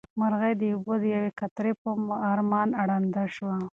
[0.19, 1.89] مرغۍ د اوبو د یوې قطرې په
[2.31, 3.55] ارمان ړنده شوه.